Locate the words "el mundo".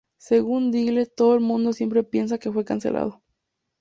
1.35-1.73